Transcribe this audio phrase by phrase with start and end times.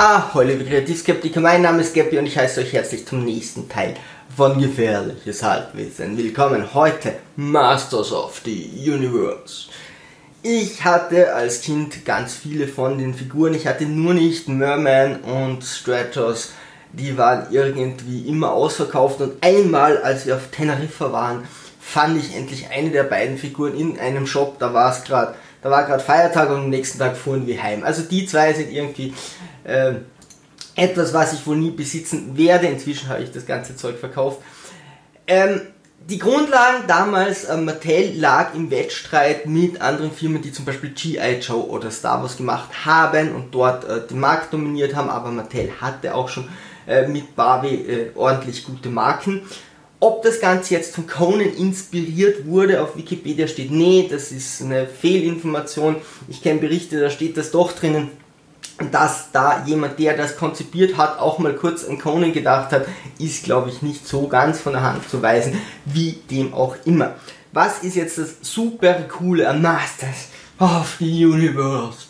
[0.00, 3.68] Ah, hallo liebe Kreativskeptiker, mein Name ist Gabby und ich heiße euch herzlich zum nächsten
[3.68, 3.94] Teil
[4.36, 6.16] von Gefährliches Halbwissen.
[6.16, 9.70] Willkommen heute, Masters of the Universe.
[10.44, 15.64] Ich hatte als Kind ganz viele von den Figuren, ich hatte nur nicht Merman und
[15.64, 16.52] Stratos,
[16.92, 21.42] die waren irgendwie immer ausverkauft und einmal, als wir auf Teneriffa waren,
[21.80, 25.70] fand ich endlich eine der beiden Figuren in einem Shop, da war es gerade da
[25.70, 27.82] war gerade Feiertag und am nächsten Tag fuhren wir heim.
[27.82, 29.12] Also die zwei sind irgendwie
[29.68, 29.94] äh,
[30.74, 32.66] etwas, was ich wohl nie besitzen werde.
[32.66, 34.40] Inzwischen habe ich das ganze Zeug verkauft.
[35.26, 35.60] Ähm,
[36.08, 41.40] die Grundlagen damals, äh, Mattel lag im Wettstreit mit anderen Firmen, die zum Beispiel G.I.
[41.40, 45.70] Joe oder Star Wars gemacht haben und dort äh, den Markt dominiert haben, aber Mattel
[45.80, 46.48] hatte auch schon
[46.86, 49.42] äh, mit Barbie äh, ordentlich gute Marken.
[50.00, 54.86] Ob das Ganze jetzt von Conan inspiriert wurde, auf Wikipedia steht, nee, das ist eine
[54.86, 55.96] Fehlinformation.
[56.28, 58.10] Ich kenne Berichte, da steht das doch drinnen,
[58.92, 62.86] dass da jemand, der das konzipiert hat, auch mal kurz an Conan gedacht hat,
[63.18, 67.14] ist, glaube ich, nicht so ganz von der Hand zu weisen, wie dem auch immer.
[67.52, 72.08] Was ist jetzt das super coole an Masters of the Universe?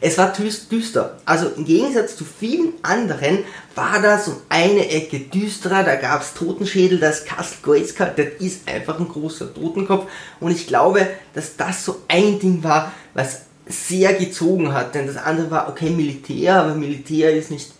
[0.00, 1.16] Es war düster.
[1.24, 5.82] Also im Gegensatz zu vielen anderen war das um eine Ecke düsterer.
[5.82, 10.08] Da gab es Totenschädel, das Castle Grayskull, das ist einfach ein großer Totenkopf.
[10.38, 14.94] Und ich glaube, dass das so ein Ding war, was sehr gezogen hat.
[14.94, 17.72] Denn das andere war, okay, Militär, aber Militär ist nicht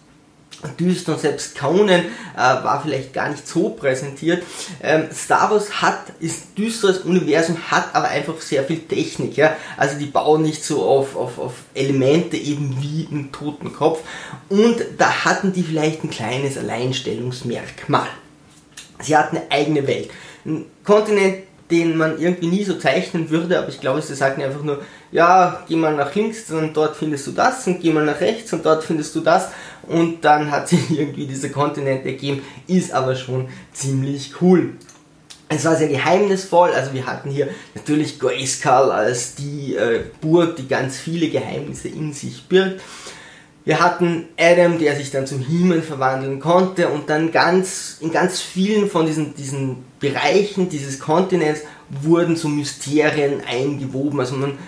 [0.80, 2.04] düster und selbst Conan äh,
[2.36, 4.42] war vielleicht gar nicht so präsentiert.
[4.82, 9.56] Ähm, Star Wars hat, ist düsteres Universum, hat aber einfach sehr viel Technik, ja.
[9.76, 14.00] Also die bauen nicht so auf, auf, auf Elemente eben wie ein toten Kopf.
[14.48, 18.08] Und da hatten die vielleicht ein kleines Alleinstellungsmerkmal.
[19.02, 20.10] Sie hatten eine eigene Welt.
[20.44, 21.38] Ein Kontinent,
[21.70, 24.82] den man irgendwie nie so zeichnen würde, aber ich glaube, sie sagen einfach nur,
[25.16, 28.52] ja, geh mal nach links und dort findest du das und geh mal nach rechts
[28.52, 29.48] und dort findest du das
[29.88, 34.74] und dann hat sich irgendwie dieser Kontinent ergeben, ist aber schon ziemlich cool.
[35.48, 40.68] Es war sehr geheimnisvoll, also wir hatten hier natürlich Grayskull als die äh, Burg, die
[40.68, 42.82] ganz viele Geheimnisse in sich birgt.
[43.64, 48.40] Wir hatten Adam, der sich dann zum Himmel verwandeln konnte und dann ganz, in ganz
[48.40, 54.20] vielen von diesen, diesen Bereichen dieses Kontinents wurden so Mysterien eingewoben.
[54.20, 54.58] Also man,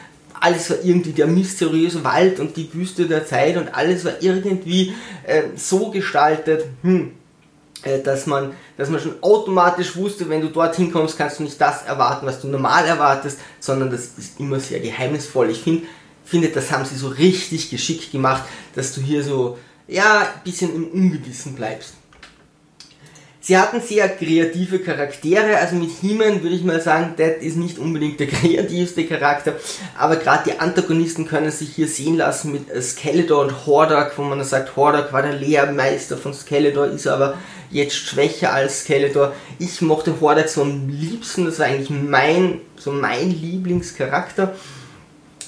[0.41, 4.94] alles war irgendwie der mysteriöse Wald und die Wüste der Zeit und alles war irgendwie
[5.25, 7.12] äh, so gestaltet, hm,
[7.82, 11.60] äh, dass man, dass man schon automatisch wusste, wenn du dorthin kommst, kannst du nicht
[11.60, 15.50] das erwarten, was du normal erwartest, sondern das ist immer sehr geheimnisvoll.
[15.50, 15.87] Ich finde,
[16.25, 18.43] finde, das haben sie so richtig geschickt gemacht,
[18.75, 21.94] dass du hier so, ja, ein bisschen im Ungewissen bleibst.
[23.48, 27.78] Sie hatten sehr kreative Charaktere, also mit He-Man würde ich mal sagen, das ist nicht
[27.78, 29.54] unbedingt der kreativste Charakter,
[29.97, 34.44] aber gerade die Antagonisten können sich hier sehen lassen mit Skeletor und Hordak, wo man
[34.44, 37.38] sagt, Hordak war der Lehrmeister von Skeletor, ist aber
[37.70, 39.32] jetzt schwächer als Skeletor.
[39.59, 44.54] Ich mochte Hordak so am liebsten, das war eigentlich mein, so mein Lieblingscharakter.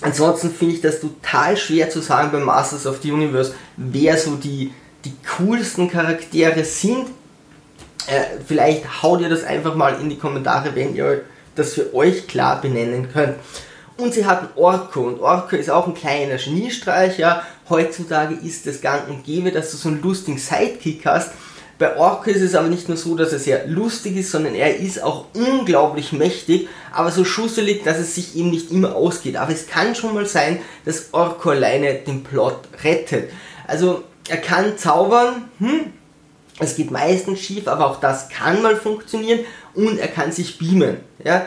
[0.00, 4.36] Ansonsten finde ich das total schwer zu sagen bei Masters of the Universe, wer so
[4.36, 4.72] die,
[5.04, 7.08] die coolsten Charaktere sind.
[8.10, 11.22] Äh, vielleicht haut ihr das einfach mal in die Kommentare, wenn ihr
[11.54, 13.36] das für euch klar benennen könnt.
[13.96, 17.42] Und sie hatten Orko und Orko ist auch ein kleiner Geniestreicher.
[17.68, 21.30] Heutzutage ist es gang und gäbe, dass du so einen lustigen Sidekick hast
[21.80, 24.76] bei Orko ist es aber nicht nur so, dass er sehr lustig ist, sondern er
[24.76, 29.36] ist auch unglaublich mächtig, aber so schusselig, dass es sich ihm nicht immer ausgeht.
[29.36, 33.30] Aber es kann schon mal sein, dass Orko alleine den Plot rettet.
[33.66, 35.94] Also er kann zaubern, hm,
[36.60, 39.40] es geht meistens schief, aber auch das kann mal funktionieren
[39.74, 40.98] und er kann sich beamen.
[41.24, 41.46] Ja?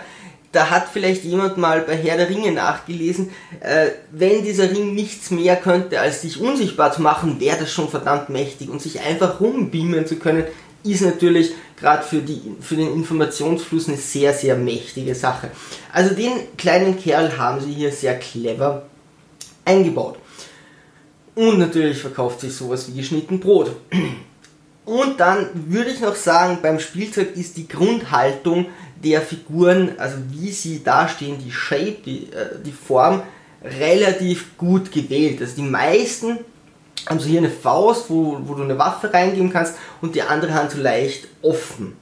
[0.53, 5.31] da hat vielleicht jemand mal bei Herr der Ringe nachgelesen, äh, wenn dieser Ring nichts
[5.31, 8.69] mehr könnte, als sich unsichtbar zu machen, wäre das schon verdammt mächtig.
[8.69, 10.45] Und sich einfach rumbeamen zu können,
[10.83, 12.21] ist natürlich gerade für,
[12.61, 15.49] für den Informationsfluss eine sehr, sehr mächtige Sache.
[15.91, 18.83] Also den kleinen Kerl haben sie hier sehr clever
[19.65, 20.19] eingebaut.
[21.33, 23.71] Und natürlich verkauft sich sowas wie geschnitten Brot.
[24.85, 28.67] Und dann würde ich noch sagen, beim Spielzeug ist die Grundhaltung
[29.03, 33.23] der Figuren, also wie sie dastehen, die Shape, die, äh, die Form,
[33.63, 35.41] relativ gut gewählt.
[35.41, 36.39] Also die meisten
[37.07, 40.53] haben so hier eine Faust, wo, wo du eine Waffe reingeben kannst und die andere
[40.53, 41.95] Hand so leicht offen.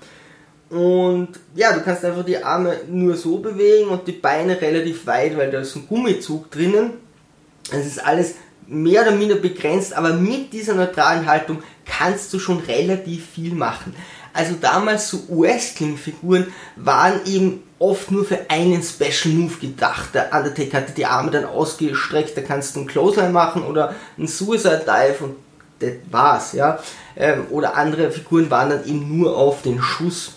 [0.69, 5.37] Und ja, du kannst einfach die Arme nur so bewegen und die Beine relativ weit,
[5.37, 6.91] weil da ist ein Gummizug drinnen.
[7.71, 8.35] Es ist alles
[8.67, 11.61] mehr oder minder begrenzt, aber mit dieser neutralen Haltung
[11.97, 13.93] kannst du schon relativ viel machen.
[14.33, 16.47] Also damals so Wrestling-Figuren
[16.77, 20.15] waren eben oft nur für einen Special Move gedacht.
[20.15, 24.27] Der Undertaker hatte die Arme dann ausgestreckt, da kannst du einen Clothesline machen oder einen
[24.27, 25.35] Suicide Dive und
[25.79, 26.79] das war's, ja.
[27.17, 30.33] Ähm, oder andere Figuren waren dann eben nur auf den Schuss,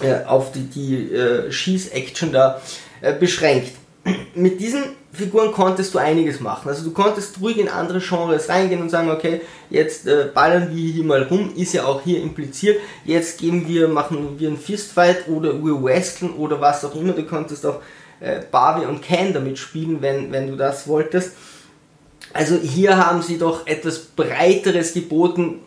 [0.00, 2.60] äh, auf die, die äh, Schieß-Action da
[3.02, 3.72] äh, beschränkt.
[4.34, 4.82] Mit diesen
[5.12, 6.68] Figuren konntest du einiges machen.
[6.68, 10.92] Also du konntest ruhig in andere Genres reingehen und sagen, okay, jetzt äh, ballern wir
[10.92, 12.80] hier mal rum, ist ja auch hier impliziert.
[13.04, 17.12] Jetzt geben wir, machen wir einen Fistfight oder wir wresteln oder was auch immer.
[17.12, 17.82] Du konntest auch
[18.20, 21.32] äh, Barbie und Ken damit spielen, wenn, wenn du das wolltest.
[22.32, 25.60] Also hier haben sie doch etwas breiteres geboten.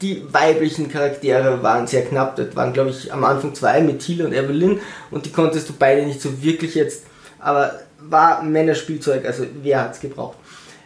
[0.00, 2.36] Die weiblichen Charaktere waren sehr knapp.
[2.36, 4.78] Das waren, glaube ich, am Anfang zwei mit Thiele und Evelyn
[5.10, 7.06] und die konntest du beide nicht so wirklich jetzt.
[7.40, 10.36] Aber war Männerspielzeug, also wer hat es gebraucht?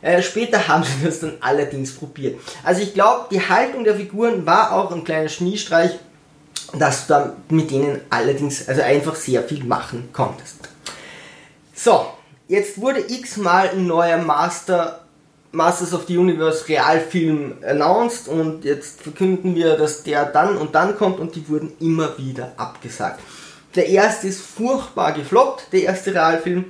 [0.01, 2.39] Äh, später haben sie das dann allerdings probiert.
[2.63, 5.99] Also ich glaube, die Haltung der Figuren war auch ein kleiner Schneestreich,
[6.79, 10.69] dass du dann mit denen allerdings also einfach sehr viel machen konntest.
[11.75, 12.07] So,
[12.47, 15.01] jetzt wurde x-mal ein neuer Master
[15.51, 20.97] Masters of the Universe Realfilm announced und jetzt verkünden wir, dass der dann und dann
[20.99, 23.21] kommt und die wurden immer wieder abgesagt.
[23.75, 26.67] Der erste ist furchtbar gefloppt, der erste Realfilm.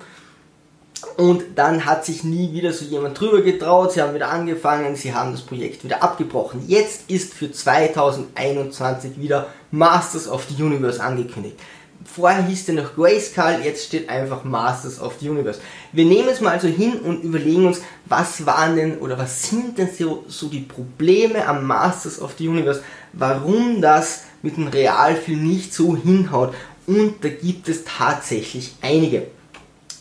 [1.17, 3.93] Und dann hat sich nie wieder so jemand drüber getraut.
[3.93, 6.65] Sie haben wieder angefangen, sie haben das Projekt wieder abgebrochen.
[6.67, 11.57] Jetzt ist für 2021 wieder Masters of the Universe angekündigt.
[12.05, 15.61] Vorher hieß der noch Grayskull, jetzt steht einfach Masters of the Universe.
[15.93, 19.77] Wir nehmen es mal so hin und überlegen uns, was waren denn oder was sind
[19.77, 25.47] denn so, so die Probleme am Masters of the Universe, warum das mit dem Realfilm
[25.47, 26.55] nicht so hinhaut.
[26.87, 29.27] Und da gibt es tatsächlich einige.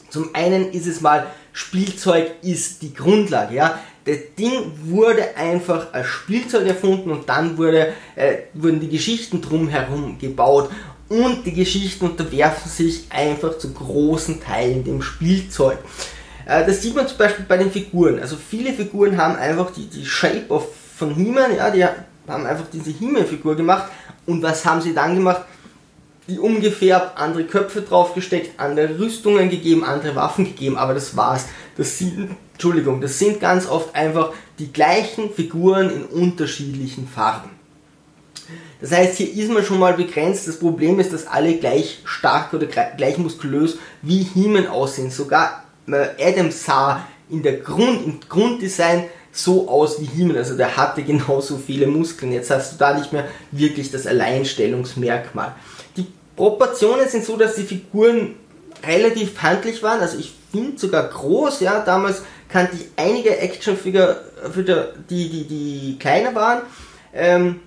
[0.09, 3.80] Zum einen ist es mal, Spielzeug ist die Grundlage, ja.
[4.06, 10.18] Das Ding wurde einfach als Spielzeug erfunden und dann wurde, äh, wurden die Geschichten drumherum
[10.18, 10.69] gebaut
[11.09, 15.80] und die Geschichten unterwerfen sich einfach zu großen Teilen dem Spielzeug.
[16.45, 18.19] Äh, das sieht man zum Beispiel bei den Figuren.
[18.19, 22.65] Also viele Figuren haben einfach die, die Shape of, von He-Man, ja, die haben einfach
[22.71, 23.92] diese He-Man-Figur gemacht.
[24.25, 25.44] Und was haben sie dann gemacht?
[26.28, 31.46] Die umgefärbt, andere Köpfe draufgesteckt, andere Rüstungen gegeben, andere Waffen gegeben, aber das war's.
[31.78, 37.52] Das sind, Entschuldigung, das sind ganz oft einfach die gleichen Figuren in unterschiedlichen Farben.
[38.82, 40.48] Das heißt, hier ist man schon mal begrenzt.
[40.48, 45.10] Das Problem ist, dass alle gleich stark oder gleich muskulös wie He-Man aussehen.
[45.10, 50.38] Sogar äh, Adam sah in der Grund, im Grunddesign so aus wie He-Man.
[50.38, 52.32] Also der hatte genauso viele Muskeln.
[52.32, 55.56] Jetzt hast du da nicht mehr wirklich das Alleinstellungsmerkmal.
[56.38, 58.36] Proportionen sind so, dass die Figuren
[58.88, 60.00] relativ handlich waren.
[60.00, 61.60] Also ich finde sogar groß.
[61.60, 64.16] Ja, damals kannte ich einige Actionfiguren,
[65.10, 66.62] die, die, die kleiner waren.
[67.13, 67.60] Ähm,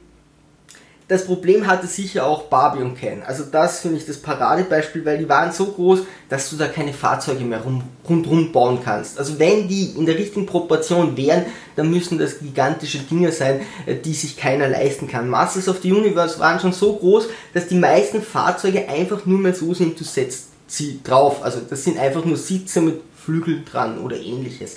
[1.10, 3.24] das Problem hatte sicher auch Barbie und Ken.
[3.24, 6.92] Also das finde ich das Paradebeispiel, weil die waren so groß, dass du da keine
[6.92, 9.18] Fahrzeuge mehr rum, rundherum bauen kannst.
[9.18, 13.96] Also wenn die in der richtigen Proportion wären, dann müssen das gigantische Dinge sein, äh,
[13.96, 15.28] die sich keiner leisten kann.
[15.28, 19.54] Masters of the Universe waren schon so groß, dass die meisten Fahrzeuge einfach nur mal
[19.54, 21.42] so sind, du setzt sie drauf.
[21.42, 24.76] Also das sind einfach nur Sitze mit Flügeln dran oder ähnliches.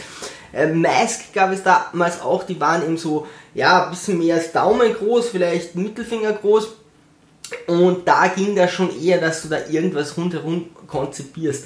[0.54, 4.52] Äh, Mask gab es damals auch, die waren eben so ja, ein bisschen mehr als
[4.52, 6.70] Daumen groß, vielleicht Mittelfinger groß.
[7.68, 11.66] Und da ging das schon eher, dass du da irgendwas rundherum konzipierst.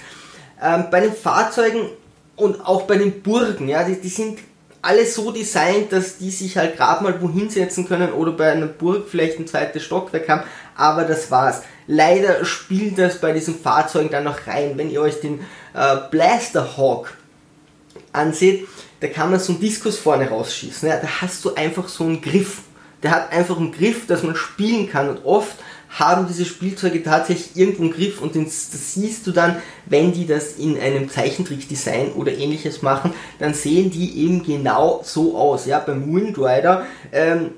[0.62, 1.90] Ähm, bei den Fahrzeugen
[2.36, 4.40] und auch bei den Burgen, ja, die, die sind
[4.82, 8.68] alle so designt, dass die sich halt gerade mal wohin setzen können oder bei einer
[8.68, 10.44] Burg vielleicht ein zweites Stockwerk haben,
[10.76, 11.62] aber das war's.
[11.88, 14.74] Leider spielt das bei diesen Fahrzeugen dann noch rein.
[14.76, 15.40] Wenn ihr euch den
[15.74, 17.14] äh, Blaster Hawk
[18.14, 18.68] anseht,
[19.00, 20.90] da kann man so einen Diskus vorne rausschießen.
[20.90, 22.60] Ja, da hast du einfach so einen Griff.
[23.04, 25.10] Der hat einfach einen Griff, dass man spielen kann.
[25.10, 25.56] Und oft
[25.90, 30.54] haben diese Spielzeuge tatsächlich irgendwo einen Griff und das siehst du dann, wenn die das
[30.54, 35.66] in einem Zeichentrickdesign oder ähnliches machen, dann sehen die eben genau so aus.
[35.66, 37.52] Ja, beim Wind Rider ähm,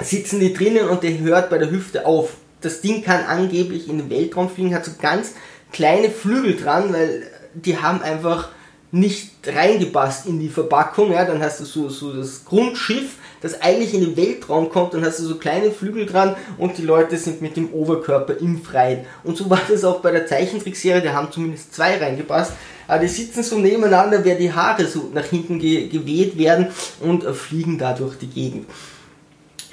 [0.00, 2.34] sitzen die drinnen und der hört bei der Hüfte auf.
[2.60, 5.32] Das Ding kann angeblich in den Weltraum fliegen, hat so ganz
[5.72, 7.22] kleine Flügel dran, weil
[7.54, 8.50] die haben einfach
[8.94, 13.92] nicht reingepasst in die Verpackung, ja, dann hast du so, so das Grundschiff, das eigentlich
[13.92, 17.42] in den Weltraum kommt, dann hast du so kleine Flügel dran und die Leute sind
[17.42, 19.04] mit dem Oberkörper im Freien.
[19.24, 22.52] Und so war das auch bei der Zeichentrickserie, da haben zumindest zwei reingepasst,
[22.86, 26.68] aber die sitzen so nebeneinander, wer die Haare so nach hinten ge geweht werden
[27.00, 28.66] und äh, fliegen da durch die Gegend.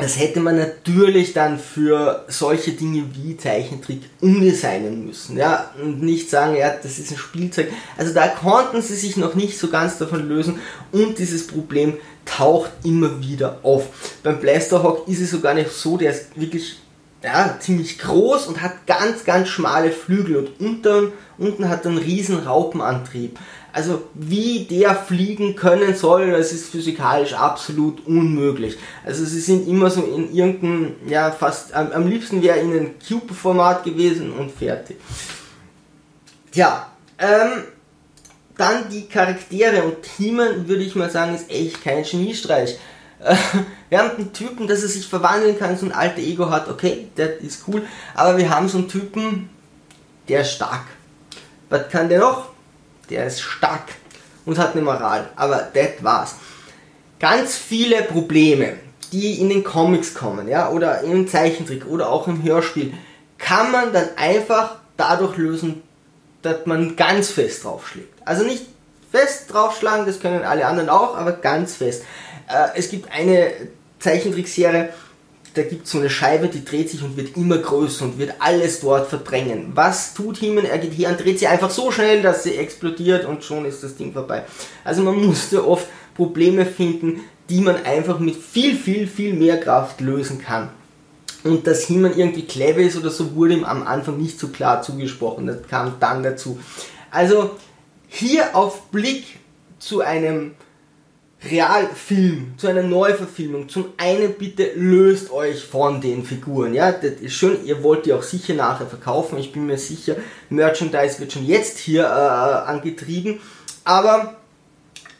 [0.01, 6.29] Das hätte man natürlich dann für solche Dinge wie Zeichentrick umdesignen müssen, ja, und nicht
[6.29, 7.71] sagen, ja, das ist ein Spielzeug.
[7.97, 10.59] Also da konnten sie sich noch nicht so ganz davon lösen
[10.91, 13.89] und dieses Problem taucht immer wieder auf.
[14.23, 16.79] Beim Blasterhawk ist es sogar nicht so, der ist wirklich
[17.23, 21.99] ja, ziemlich groß und hat ganz, ganz schmale Flügel und unten, unten hat er einen
[21.99, 23.37] riesen Raupenantrieb.
[23.73, 28.77] Also wie der fliegen können soll, das ist physikalisch absolut unmöglich.
[29.05, 33.85] Also sie sind immer so in irgendeinem, ja fast, am, am liebsten wäre ihnen Cube-Format
[33.85, 34.97] gewesen und fertig.
[36.51, 36.87] Tja,
[37.17, 37.63] ähm,
[38.57, 42.77] dann die Charaktere und Teamen, würde ich mal sagen, ist echt kein Geniestreich.
[43.89, 47.07] Wir haben einen Typen, dass er sich verwandeln kann, so ein alter Ego hat, okay,
[47.15, 47.83] der ist cool,
[48.15, 49.49] aber wir haben so einen Typen,
[50.29, 50.85] der ist stark.
[51.69, 52.50] Was kann der noch?
[53.11, 53.89] Der ist stark
[54.45, 55.29] und hat eine Moral.
[55.35, 56.35] Aber das war's.
[57.19, 58.77] Ganz viele Probleme,
[59.11, 62.93] die in den Comics kommen, ja, oder im Zeichentrick oder auch im Hörspiel,
[63.37, 65.83] kann man dann einfach dadurch lösen,
[66.41, 68.13] dass man ganz fest draufschlägt.
[68.25, 68.65] Also nicht
[69.11, 72.03] fest draufschlagen, das können alle anderen auch, aber ganz fest.
[72.47, 73.51] Äh, es gibt eine
[73.99, 74.89] Zeichentrickserie,
[75.53, 78.35] da gibt es so eine Scheibe, die dreht sich und wird immer größer und wird
[78.39, 79.71] alles dort verdrängen.
[79.75, 80.65] Was tut Heeman?
[80.65, 83.83] Er geht her und dreht sie einfach so schnell, dass sie explodiert und schon ist
[83.83, 84.43] das Ding vorbei.
[84.83, 89.99] Also man musste oft Probleme finden, die man einfach mit viel, viel, viel mehr Kraft
[89.99, 90.69] lösen kann.
[91.43, 94.81] Und dass Heeman irgendwie clever ist oder so, wurde ihm am Anfang nicht so klar
[94.81, 95.47] zugesprochen.
[95.47, 96.59] Das kam dann dazu.
[97.09, 97.51] Also
[98.07, 99.39] hier auf Blick
[99.79, 100.51] zu einem
[101.43, 107.33] Realfilm, zu einer Neuverfilmung, zum einen bitte löst euch von den Figuren, ja, das ist
[107.33, 110.17] schön, ihr wollt die auch sicher nachher verkaufen, ich bin mir sicher,
[110.49, 113.39] Merchandise wird schon jetzt hier äh, angetrieben,
[113.83, 114.37] aber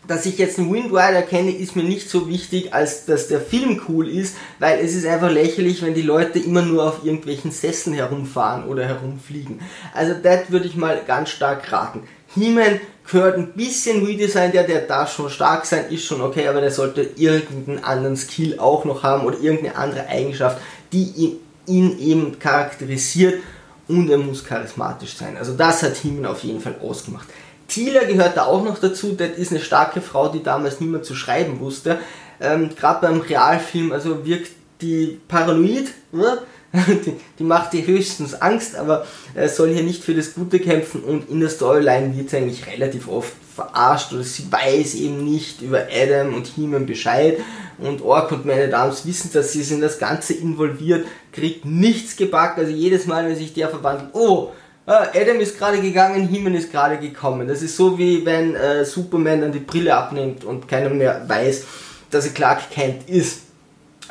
[0.08, 3.40] dass ich jetzt einen Wind Rider kenne, ist mir nicht so wichtig, als dass der
[3.40, 7.52] Film cool ist, weil es ist einfach lächerlich, wenn die Leute immer nur auf irgendwelchen
[7.52, 9.62] Sesseln herumfahren oder herumfliegen.
[9.94, 12.04] Also das würde ich mal ganz stark raten.
[12.36, 16.62] He-Man gehört ein bisschen Redesign, der, der darf schon stark sein, ist schon okay, aber
[16.62, 20.58] der sollte irgendeinen anderen Skill auch noch haben oder irgendeine andere Eigenschaft,
[20.94, 23.42] die ihn, eben charakterisiert
[23.88, 25.38] und er muss charismatisch sein.
[25.38, 27.28] Also das hat He-Man auf jeden Fall ausgemacht.
[27.68, 31.16] Tila gehört da auch noch dazu, das ist eine starke Frau, die damals niemand zu
[31.16, 32.00] schreiben wusste.
[32.42, 36.40] Ähm, Gerade beim Realfilm, also wirkt die paranoid, oder?
[37.06, 41.04] die, die, macht dir höchstens Angst, aber äh, soll hier nicht für das Gute kämpfen
[41.04, 45.62] und in der Storyline wird sie eigentlich relativ oft verarscht oder sie weiß eben nicht
[45.62, 47.40] über Adam und He-Man Bescheid
[47.78, 52.58] und Ork und meine Dams wissen dass sie sind das Ganze involviert, kriegt nichts gepackt,
[52.58, 54.52] also jedes Mal, wenn sich der verwandelt, oh,
[54.88, 57.48] äh, Adam ist gerade gegangen, He-Man ist gerade gekommen.
[57.48, 61.66] Das ist so wie wenn äh, Superman dann die Brille abnimmt und keiner mehr weiß,
[62.10, 63.42] dass er Clark Kent ist.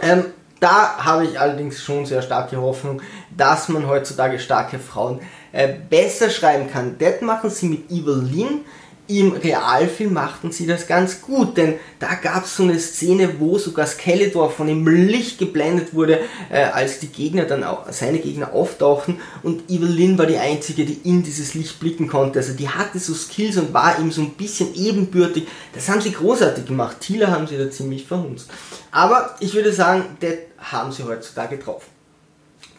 [0.00, 0.26] Ähm,
[0.60, 3.02] da habe ich allerdings schon sehr starke Hoffnung,
[3.36, 5.20] dass man heutzutage starke Frauen
[5.52, 6.96] äh, besser schreiben kann.
[6.98, 8.64] Das machen sie mit Evelyn.
[9.10, 13.58] Im Realfilm machten sie das ganz gut, denn da gab es so eine Szene, wo
[13.58, 18.52] sogar Skeletor von dem Licht geblendet wurde, äh, als die Gegner dann auch, seine Gegner
[18.52, 22.38] auftauchten und Evelyn war die einzige, die in dieses Licht blicken konnte.
[22.38, 25.48] Also die hatte so Skills und war ihm so ein bisschen ebenbürtig.
[25.74, 26.98] Das haben sie großartig gemacht.
[27.00, 28.48] Tila haben sie da ziemlich verhunzt.
[28.92, 31.82] Aber ich würde sagen, das haben sie heutzutage drauf.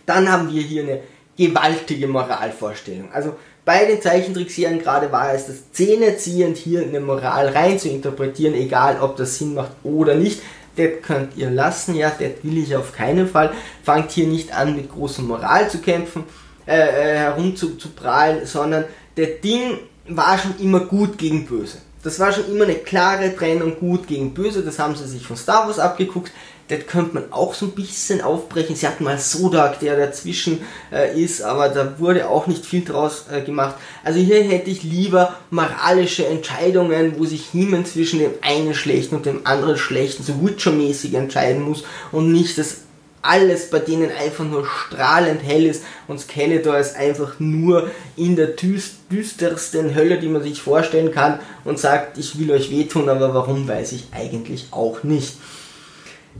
[0.05, 1.01] Dann haben wir hier eine
[1.35, 3.11] gewaltige Moralvorstellung.
[3.11, 8.55] Also bei den Zeichentrickserien gerade war es das zähneziehend, hier eine Moral rein zu interpretieren,
[8.55, 10.41] egal ob das Sinn macht oder nicht.
[10.77, 13.51] Das könnt ihr lassen, ja, das will ich auf keinen Fall.
[13.83, 16.23] Fangt hier nicht an mit großer Moral zu kämpfen,
[16.65, 18.85] äh, äh herum zu, prahlen, sondern
[19.17, 21.77] der Ding war schon immer gut gegen böse.
[22.03, 25.37] Das war schon immer eine klare Trennung gut gegen böse, das haben sie sich von
[25.37, 26.31] Star Wars abgeguckt
[26.71, 28.77] das könnte man auch so ein bisschen aufbrechen.
[28.77, 30.61] Sie hatten mal Sodak, der dazwischen
[30.91, 33.75] äh, ist, aber da wurde auch nicht viel draus äh, gemacht.
[34.05, 39.25] Also hier hätte ich lieber moralische Entscheidungen, wo sich niemand zwischen dem einen schlechten und
[39.25, 42.77] dem anderen schlechten, so Witcher-mäßig entscheiden muss und nicht das
[43.21, 48.47] alles bei denen einfach nur strahlend hell ist und Skeletor ist einfach nur in der
[48.47, 53.67] düstersten Hölle, die man sich vorstellen kann und sagt, ich will euch wehtun, aber warum
[53.67, 55.35] weiß ich eigentlich auch nicht.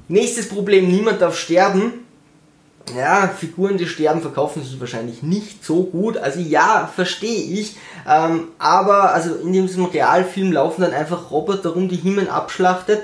[0.08, 2.06] Nächstes Problem, niemand darf sterben.
[2.96, 6.18] Ja, Figuren, die sterben, verkaufen sich wahrscheinlich nicht so gut.
[6.18, 7.76] Also ja, verstehe ich.
[8.08, 13.04] Ähm, aber also in diesem Realfilm laufen dann einfach Roboter rum, die Himmel abschlachtet.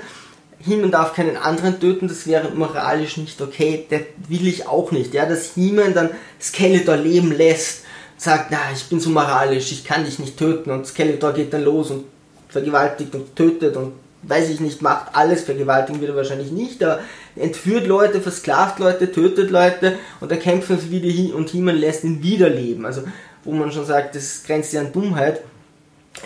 [0.58, 3.86] Himmel darf keinen anderen töten, das wäre moralisch nicht okay.
[3.88, 5.14] Das will ich auch nicht.
[5.14, 7.84] Ja, dass Himmel dann Skeletor leben lässt,
[8.16, 10.70] sagt, na, ich bin so moralisch, ich kann dich nicht töten.
[10.70, 12.04] Und Skeletor geht dann los und
[12.48, 13.92] vergewaltigt und tötet und
[14.22, 17.00] weiß ich nicht, macht alles, vergewaltigen wird er wahrscheinlich nicht, er
[17.36, 22.04] entführt Leute, versklavt Leute, tötet Leute und er kämpft uns wieder hin und He-Man lässt
[22.04, 22.84] ihn wiederleben.
[22.84, 23.02] Also,
[23.44, 25.42] wo man schon sagt, das grenzt ja an Dummheit.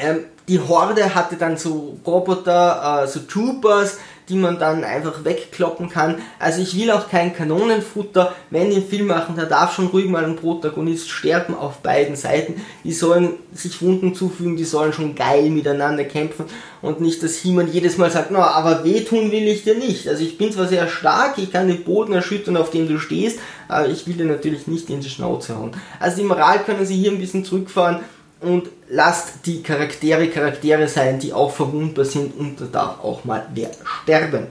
[0.01, 5.88] Ähm, die Horde hatte dann so Roboter, äh, so Troopers, die man dann einfach wegkloppen
[5.88, 6.17] kann.
[6.38, 8.35] Also ich will auch kein Kanonenfutter.
[8.50, 12.17] Wenn die einen Film machen, da darf schon ruhig mal ein Protagonist sterben auf beiden
[12.17, 12.61] Seiten.
[12.85, 16.47] Die sollen sich Wunden zufügen, die sollen schon geil miteinander kämpfen
[16.81, 20.09] und nicht, dass He-Man jedes Mal sagt, na, aber wehtun will ich dir nicht.
[20.09, 23.38] Also ich bin zwar sehr stark, ich kann den Boden erschüttern, auf dem du stehst,
[23.69, 25.73] aber ich will dir natürlich nicht in die Schnauze hauen.
[26.00, 28.00] Also die Moral können sie hier ein bisschen zurückfahren
[28.43, 33.47] und lasst die Charaktere Charaktere sein, die auch verwundbar sind und da darf auch mal
[33.55, 33.71] wer
[34.03, 34.49] sterben.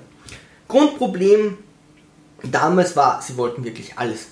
[0.68, 1.58] Grundproblem
[2.44, 4.28] damals war, sie wollten wirklich alles.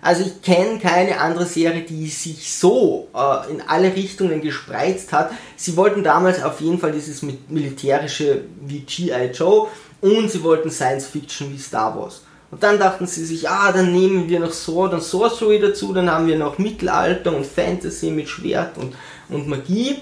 [0.00, 5.30] Also ich kenne keine andere Serie, die sich so äh, in alle Richtungen gespreizt hat.
[5.56, 9.30] Sie wollten damals auf jeden Fall dieses militärische wie G.I.
[9.32, 9.68] Joe
[10.00, 12.22] und sie wollten Science Fiction wie Star Wars.
[12.50, 16.10] Und dann dachten sie sich, ah, dann nehmen wir noch Sword und Sorcery dazu, dann
[16.10, 18.94] haben wir noch Mittelalter und Fantasy mit Schwert und,
[19.28, 19.96] und Magie.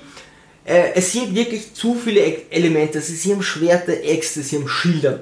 [0.64, 2.98] Äh, es sind wirklich zu viele Elemente.
[2.98, 5.20] Also sie haben Schwerter, Äxte, sie haben Schilder.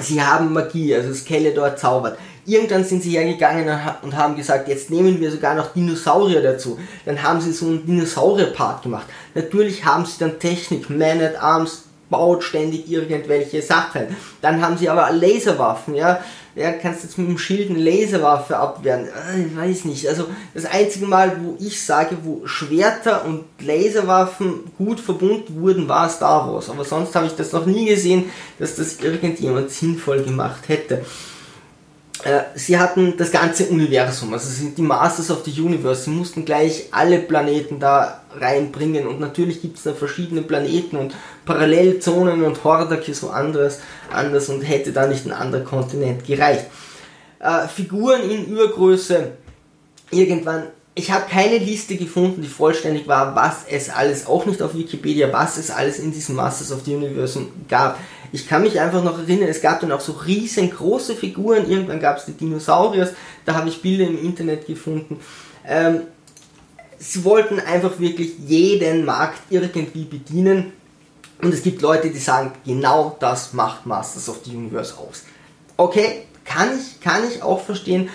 [0.00, 2.18] Sie haben Magie, also Skeletor zaubert.
[2.46, 3.68] Irgendwann sind sie hergegangen
[4.02, 6.78] und haben gesagt, jetzt nehmen wir sogar noch Dinosaurier dazu.
[7.06, 9.06] Dann haben sie so einen Dinosaurier-Part gemacht.
[9.34, 14.14] Natürlich haben sie dann Technik, Man at Arms, baut ständig irgendwelche Sachen.
[14.42, 16.20] Dann haben sie aber Laserwaffen, ja
[16.56, 19.06] ja, kannst jetzt mit dem Schild eine Laserwaffe abwehren.
[19.06, 20.08] Äh, ich weiß nicht.
[20.08, 26.08] Also das einzige Mal, wo ich sage, wo Schwerter und Laserwaffen gut verbunden wurden, war
[26.08, 26.70] Star Wars.
[26.70, 31.04] Aber sonst habe ich das noch nie gesehen, dass das irgendjemand sinnvoll gemacht hätte.
[32.22, 36.44] Äh, sie hatten das ganze Universum, also sind die Masters of the Universe, sie mussten
[36.44, 39.06] gleich alle Planeten da reinbringen.
[39.06, 43.80] Und natürlich gibt es da verschiedene Planeten und Parallelzonen und Hordak ist so anderes,
[44.12, 46.66] anders und hätte da nicht ein anderer Kontinent gereicht.
[47.40, 49.32] Äh, Figuren in Übergröße,
[50.10, 54.74] irgendwann, ich habe keine Liste gefunden, die vollständig war, was es alles, auch nicht auf
[54.74, 57.98] Wikipedia, was es alles in diesem Masters of the Universe gab.
[58.30, 62.18] Ich kann mich einfach noch erinnern, es gab dann auch so riesengroße Figuren, irgendwann gab
[62.18, 63.10] es die Dinosauriers,
[63.44, 65.18] da habe ich Bilder im Internet gefunden.
[65.66, 66.02] Ähm,
[66.98, 70.72] sie wollten einfach wirklich jeden Markt irgendwie bedienen.
[71.42, 75.24] Und es gibt Leute, die sagen, genau das macht Masters of the Universe aus.
[75.76, 78.08] Okay, kann ich, kann ich auch verstehen.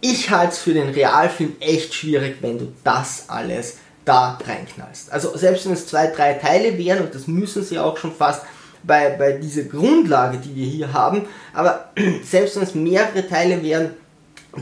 [0.00, 5.12] Ich halte es für den Realfilm echt schwierig, wenn du das alles da reinknallst.
[5.12, 8.42] Also selbst wenn es zwei, drei Teile wären, und das müssen sie auch schon fast,
[8.82, 11.26] bei, bei dieser Grundlage, die wir hier haben.
[11.52, 11.90] Aber
[12.24, 13.90] selbst wenn es mehrere Teile wären,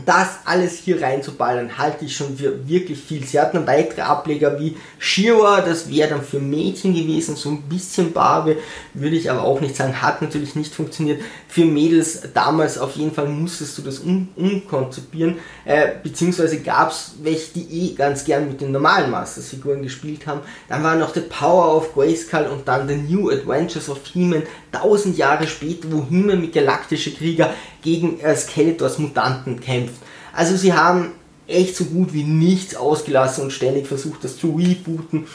[0.05, 3.25] das alles hier reinzuballern, halte ich schon für wirklich viel.
[3.25, 8.13] Sie hatten weitere Ableger wie Shira, das wäre dann für Mädchen gewesen, so ein bisschen
[8.13, 8.57] Barbe,
[8.93, 11.21] würde ich aber auch nicht sagen, hat natürlich nicht funktioniert.
[11.47, 17.15] Für Mädels damals auf jeden Fall musstest du das um, umkonzipieren, äh, beziehungsweise gab es
[17.23, 20.41] welche, die eh ganz gern mit den normalen Masters-Figuren gespielt haben.
[20.67, 25.17] Dann war noch The Power of Grayskull und dann The New Adventures of He-Man, tausend
[25.17, 30.01] Jahre später, wo He-Man mit galaktische Krieger gegen äh, Skeletors Mutanten kämpft.
[30.33, 31.11] Also sie haben
[31.47, 35.27] echt so gut wie nichts ausgelassen und ständig versucht, das zu rebooten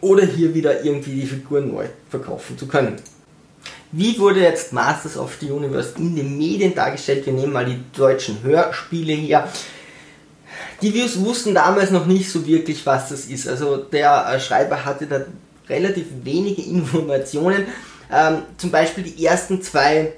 [0.00, 2.96] oder hier wieder irgendwie die Figuren neu verkaufen zu können.
[3.92, 7.26] Wie wurde jetzt Masters of the Universe in den Medien dargestellt?
[7.26, 9.48] Wir nehmen mal die deutschen Hörspiele hier.
[10.82, 13.46] Die Views wussten damals noch nicht so wirklich, was das ist.
[13.46, 15.20] Also der äh, Schreiber hatte da
[15.68, 17.66] relativ wenige Informationen.
[18.12, 20.14] Ähm, zum Beispiel die ersten zwei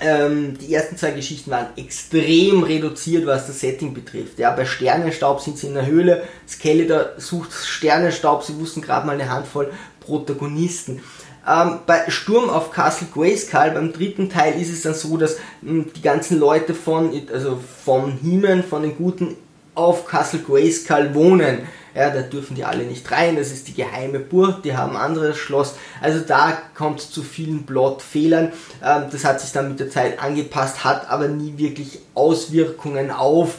[0.00, 4.38] ähm, die ersten zwei Geschichten waren extrem reduziert, was das Setting betrifft.
[4.38, 9.14] Ja, bei Sternenstaub sind sie in der Höhle, Skeletor sucht Sternenstaub, sie wussten gerade mal
[9.14, 11.02] eine Handvoll Protagonisten.
[11.48, 15.70] Ähm, bei Sturm auf Castle Grayskull, beim dritten Teil, ist es dann so, dass mh,
[15.70, 19.36] hm, die ganzen Leute von, also vom Himen, von den Guten
[19.74, 21.60] auf Castle Grayskull wohnen.
[21.96, 25.02] Ja, da dürfen die alle nicht rein, das ist die geheime Burg, die haben ein
[25.02, 25.76] anderes Schloss.
[26.02, 28.52] Also da kommt es zu vielen Plotfehlern.
[28.84, 33.54] Ähm, das hat sich dann mit der Zeit angepasst, hat aber nie wirklich Auswirkungen auf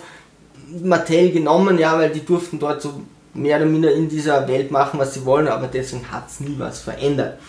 [0.83, 3.01] Mattel genommen, ja, weil die durften dort so
[3.33, 6.55] mehr oder minder in dieser Welt machen, was sie wollen, aber deswegen hat es nie
[6.59, 7.39] was verändert.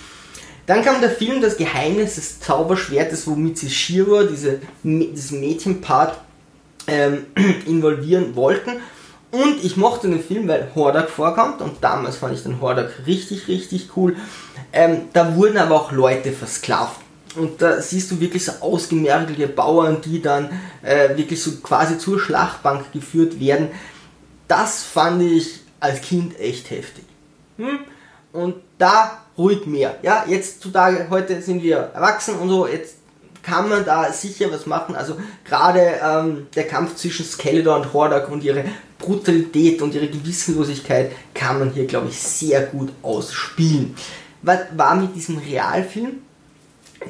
[0.65, 6.19] Dann kam der Film Das Geheimnis des Zauberschwertes, womit sie Shiro, diese, diesen Mädchenpart,
[6.87, 7.27] ähm,
[7.67, 8.73] involvieren wollten.
[9.31, 13.47] Und ich mochte den Film, weil Hordak vorkommt und damals fand ich den Hordak richtig,
[13.49, 14.17] richtig cool.
[14.73, 17.01] Ähm, da wurden aber auch Leute versklavt.
[17.37, 20.51] Und da siehst du wirklich so ausgemergelte Bauern, die dann
[20.83, 23.69] äh, wirklich so quasi zur Schlachtbank geführt werden.
[24.49, 27.05] Das fand ich als Kind echt heftig.
[27.59, 27.81] Hm?
[28.33, 29.97] Und da ruhig mehr.
[30.03, 32.97] Ja, jetzt zutage, heute sind wir erwachsen und so, jetzt
[33.43, 34.97] kann man da sicher was machen.
[34.97, 38.65] Also gerade ähm, der Kampf zwischen Skeletor und Hordak und ihre
[38.99, 43.95] Brutalität und ihre Gewissenlosigkeit kann man hier, glaube ich, sehr gut ausspielen.
[44.43, 46.19] Was war mit diesem Realfilm?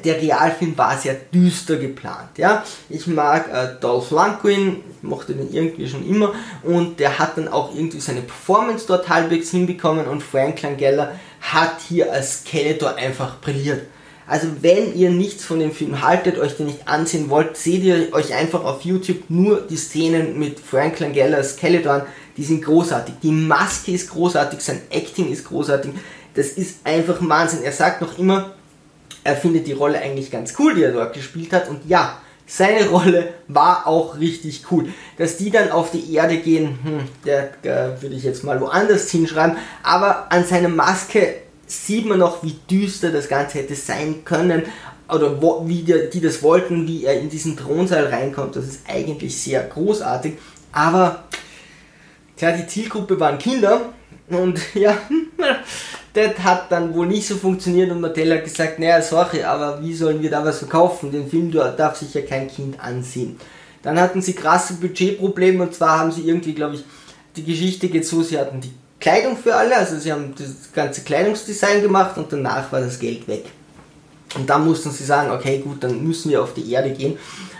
[0.03, 2.37] Der Realfilm war sehr düster geplant.
[2.37, 2.63] Ja?
[2.89, 7.47] Ich mag äh, Dolph Lundgren, ich mochte den irgendwie schon immer und der hat dann
[7.47, 13.39] auch irgendwie seine Performance dort halbwegs hinbekommen und Frank Langella hat hier als Skeletor einfach
[13.39, 13.87] brilliert.
[14.29, 18.13] Also wenn ihr nichts von dem Film haltet, euch den nicht ansehen wollt, seht ihr
[18.13, 22.03] euch einfach auf YouTube nur die Szenen mit Frank Langella Skeleton,
[22.37, 23.15] die sind großartig.
[23.23, 25.93] Die Maske ist großartig, sein Acting ist großartig.
[26.35, 27.63] Das ist einfach Wahnsinn.
[27.63, 28.53] Er sagt noch immer,
[29.23, 31.67] er findet die Rolle eigentlich ganz cool, die er dort gespielt hat.
[31.67, 34.89] Und ja, seine Rolle war auch richtig cool.
[35.17, 39.09] Dass die dann auf die Erde gehen, hm, der, der würde ich jetzt mal woanders
[39.09, 39.57] hinschreiben.
[39.81, 41.33] Aber an seiner Maske
[41.69, 44.63] sieht man noch, wie düster das Ganze hätte sein können
[45.07, 48.55] oder wo, wie die, die das wollten, wie er in diesen Thronsaal reinkommt.
[48.55, 50.33] Das ist eigentlich sehr großartig.
[50.71, 51.23] Aber
[52.37, 53.93] klar, die Zielgruppe waren Kinder
[54.29, 54.97] und ja,
[56.13, 59.93] das hat dann wohl nicht so funktioniert und Mattel hat gesagt, naja, sorry, aber wie
[59.93, 61.11] sollen wir da was verkaufen?
[61.11, 63.39] Den Film darf sich ja kein Kind ansehen.
[63.83, 66.83] Dann hatten sie krasse Budgetprobleme und zwar haben sie irgendwie, glaube ich,
[67.35, 71.01] die Geschichte geht so, sie hatten die Kleidung für alle, also sie haben das ganze
[71.01, 73.45] Kleidungsdesign gemacht und danach war das Geld weg.
[74.35, 77.17] Und dann mussten sie sagen, okay gut, dann müssen wir auf die Erde gehen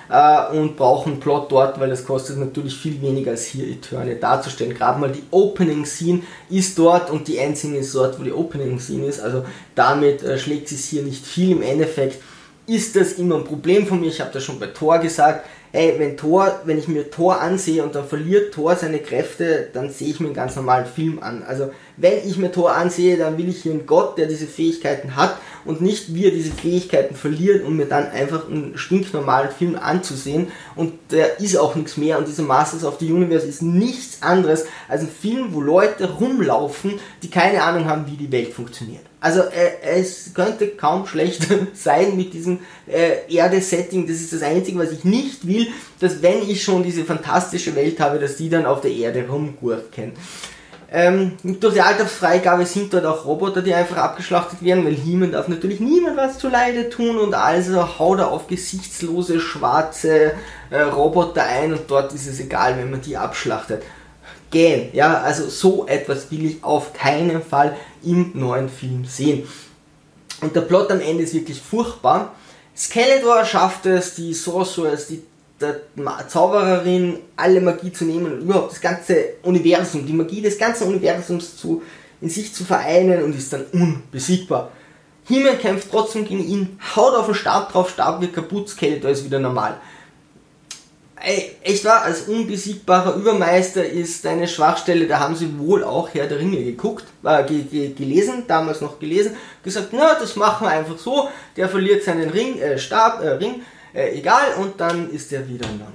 [0.09, 4.75] äh, und brauchen Plot dort, weil das kostet natürlich viel weniger als hier Eternia darzustellen.
[4.75, 8.79] Gerade mal die Opening Scene ist dort und die Endscene ist dort, wo die Opening
[8.79, 9.19] Scene ist.
[9.19, 11.51] Also damit äh, schlägt es hier nicht viel.
[11.51, 12.21] Im Endeffekt
[12.67, 14.09] ist das immer ein Problem von mir.
[14.09, 17.83] Ich habe das schon bei Thor gesagt ey, wenn Thor, wenn ich mir Thor ansehe
[17.83, 21.43] und dann verliert Thor seine Kräfte, dann sehe ich mir einen ganz normalen Film an.
[21.43, 25.15] Also wenn ich mir Thor ansehe, dann will ich hier einen Gott, der diese Fähigkeiten
[25.15, 29.77] hat und nicht wie er diese Fähigkeiten verliert, um mir dann einfach einen stinknormalen Film
[29.77, 30.47] anzusehen.
[30.75, 34.65] Und der ist auch nichts mehr und dieser Masters of the Universe ist nichts anderes
[34.87, 39.03] als ein Film, wo Leute rumlaufen, die keine Ahnung haben, wie die Welt funktioniert.
[39.21, 44.07] Also äh, es könnte kaum schlechter sein mit diesem äh, Erde-Setting.
[44.07, 45.67] Das ist das Einzige, was ich nicht will,
[45.99, 50.13] dass wenn ich schon diese fantastische Welt habe, dass die dann auf der Erde rumgurken.
[50.91, 55.47] Ähm, durch die Altersfreigabe sind dort auch Roboter, die einfach abgeschlachtet werden, weil He-Man darf
[55.47, 60.33] natürlich niemand was zu Leide tun und also haut er auf gesichtslose, schwarze
[60.71, 63.83] äh, Roboter ein und dort ist es egal, wenn man die abschlachtet
[64.49, 64.89] gehen.
[64.93, 69.47] Ja, also so etwas will ich auf keinen Fall im neuen Film sehen.
[70.41, 72.33] Und der Plot am Ende ist wirklich furchtbar.
[72.75, 75.21] Skeletor schafft es, die Sorceress, die
[75.61, 75.81] der
[76.27, 81.57] Zaubererin, alle Magie zu nehmen und überhaupt das ganze Universum, die Magie des ganzen Universums
[81.57, 81.81] zu,
[82.21, 84.71] in sich zu vereinen und ist dann unbesiegbar.
[85.25, 89.23] Himmel kämpft trotzdem gegen ihn, haut auf den Stab drauf, Stab wird kaputt, Skeletor ist
[89.23, 89.77] wieder normal.
[91.21, 96.27] Ey, echt wahr, als unbesiegbarer Übermeister ist eine Schwachstelle, da haben sie wohl auch Herr
[96.27, 100.71] der Ringe geguckt, äh, ge ge gelesen, damals noch gelesen, gesagt, na, das machen wir
[100.71, 103.61] einfach so, der verliert seinen Ring, äh, Stab, äh, Ring,
[103.93, 105.87] äh, egal, und dann ist er wieder normal.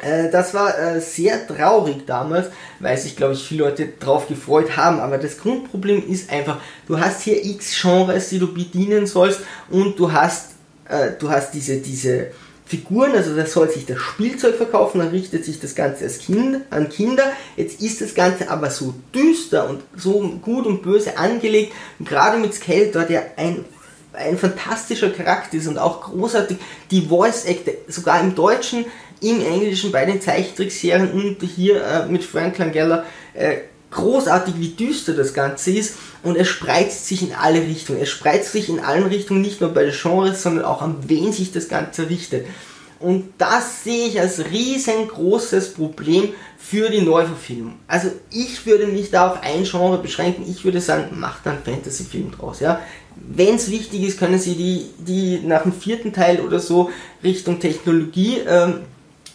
[0.00, 2.48] Äh, das war äh, sehr traurig damals,
[2.80, 5.00] weil sich, glaube ich, viele Leute drauf gefreut haben.
[5.00, 9.98] Aber das Grundproblem ist einfach, du hast hier x Genres, die du bedienen sollst, und
[9.98, 10.52] du hast,
[10.88, 12.28] äh, du hast diese, diese,
[12.68, 16.60] Figuren, also das soll sich das Spielzeug verkaufen, dann richtet sich das Ganze als kind,
[16.68, 17.32] an Kinder.
[17.56, 22.36] Jetzt ist das Ganze aber so düster und so gut und böse angelegt, und gerade
[22.36, 23.64] mit Skeletor, der ein,
[24.18, 26.58] ein fantastischer Charakter ist und auch großartig
[26.90, 28.84] die Voice Actor, sogar im Deutschen,
[29.20, 33.04] im Englischen, bei den Zeichentrickserien und hier äh, mit Frank Langella,
[33.34, 33.58] äh,
[33.90, 38.00] großartig, wie düster das Ganze ist und es spreizt sich in alle Richtungen.
[38.00, 41.32] Es spreizt sich in allen Richtungen, nicht nur bei den Genres, sondern auch an wen
[41.32, 42.46] sich das Ganze richtet.
[43.00, 47.74] Und das sehe ich als riesengroßes Problem für die Neuverfilmung.
[47.86, 50.44] Also ich würde mich da auf ein Genre beschränken.
[50.48, 52.58] Ich würde sagen, macht einen Fantasy-Film draus.
[52.60, 52.80] Ja?
[53.14, 56.90] Wenn es wichtig ist, können Sie die, die nach dem vierten Teil oder so
[57.22, 58.80] Richtung Technologie ähm,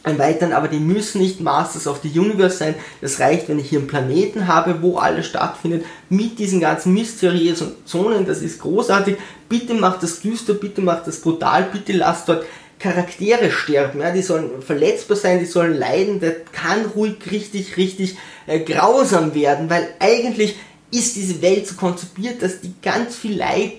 [0.03, 2.75] erweitern, aber die müssen nicht Masters of the Universe sein.
[3.01, 7.71] Das reicht, wenn ich hier einen Planeten habe, wo alles stattfindet, mit diesen ganzen mysteriösen
[7.85, 8.25] Zonen.
[8.25, 9.15] Das ist großartig.
[9.47, 12.45] Bitte macht das düster, bitte macht das brutal, bitte lasst dort
[12.83, 14.01] Charaktere sterben.
[14.01, 16.19] Ja, die sollen verletzbar sein, die sollen leiden.
[16.19, 20.57] Das kann ruhig richtig, richtig äh, grausam werden, weil eigentlich
[20.91, 23.71] ist diese Welt so konzipiert, dass die ganz viel Leid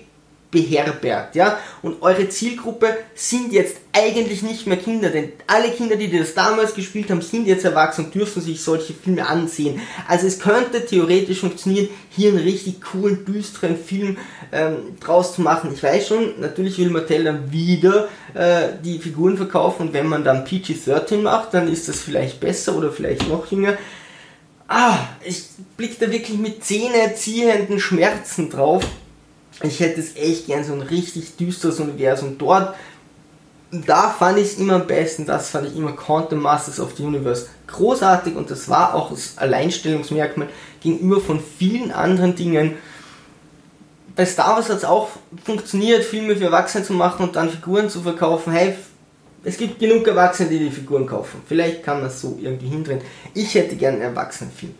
[0.55, 1.59] beherbergt, ja.
[1.81, 6.73] Und eure Zielgruppe sind jetzt eigentlich nicht mehr Kinder, denn alle Kinder, die das damals
[6.73, 9.81] gespielt haben, sind jetzt erwachsen und dürfen sich solche Filme ansehen.
[10.07, 14.17] Also es könnte theoretisch funktionieren, hier einen richtig coolen, düsteren Film
[14.51, 15.71] ähm, draus zu machen.
[15.73, 20.23] Ich weiß schon, natürlich will Mattel dann wieder äh, die Figuren verkaufen und wenn man
[20.23, 23.77] dann PG-13 macht, dann ist das vielleicht besser oder vielleicht noch jünger.
[24.67, 25.43] Ah, ich
[25.77, 28.83] blick da wirklich mit zähneziehenden Schmerzen drauf.
[29.63, 32.75] Ich hätte es echt gern so ein richtig düsteres Universum dort.
[33.71, 37.03] Da fand ich es immer am besten, das fand ich immer Quantum Masters of the
[37.03, 40.49] Universe großartig und das war auch das Alleinstellungsmerkmal
[40.81, 42.75] gegenüber von vielen anderen Dingen.
[44.15, 45.09] Bei Star Wars hat es auch
[45.43, 48.53] funktioniert, Filme für Erwachsene zu machen und dann Figuren zu verkaufen.
[48.53, 48.75] Hey,
[49.43, 51.41] es gibt genug Erwachsene, die die Figuren kaufen.
[51.47, 53.01] Vielleicht kann man es so irgendwie hindrehen.
[53.33, 54.73] Ich hätte gerne einen Erwachsenenfilm.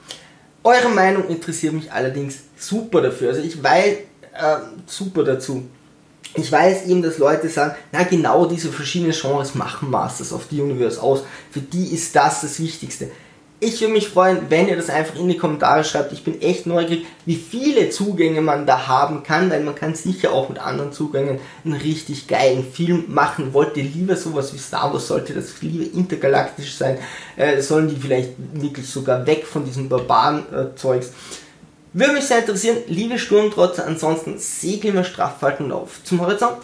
[0.64, 3.30] Eure Meinung interessiert mich allerdings super dafür.
[3.30, 3.98] Also ich weiß
[4.36, 5.64] äh, super dazu.
[6.38, 10.62] Ich weiß eben, dass Leute sagen, na genau diese verschiedenen Genres machen Masters of the
[10.62, 11.24] Universe aus.
[11.52, 13.10] Für die ist das das Wichtigste.
[13.62, 16.12] Ich würde mich freuen, wenn ihr das einfach in die Kommentare schreibt.
[16.12, 20.34] Ich bin echt neugierig, wie viele Zugänge man da haben kann, weil man kann sicher
[20.34, 23.54] auch mit anderen Zugängen einen richtig geilen Film machen.
[23.54, 26.98] Wollt ihr lieber sowas wie Star Wars, sollte das lieber intergalaktisch sein,
[27.38, 31.12] äh, sollen die vielleicht wirklich sogar weg von diesem Barbaren-Zeugs.
[31.98, 36.58] Würde mich sehr interessieren, liebe Sturmtrotze, ansonsten segeln wir straff auf zum Horizont.